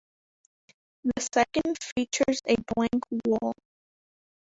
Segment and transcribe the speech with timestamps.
[1.03, 3.53] The second features a blank wall.